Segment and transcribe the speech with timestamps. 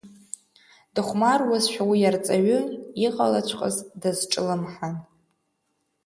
[0.93, 2.59] Дыхәмаруазшәа уи арҵаҩы
[3.05, 4.95] иҟалаҵәҟьаз дазҿлымҳан.